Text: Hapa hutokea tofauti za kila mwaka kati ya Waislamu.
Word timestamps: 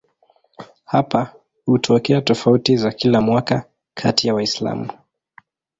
Hapa 0.85 1.35
hutokea 1.65 2.21
tofauti 2.21 2.77
za 2.77 2.91
kila 2.91 3.21
mwaka 3.21 3.65
kati 3.93 4.27
ya 4.27 4.33
Waislamu. 4.33 4.89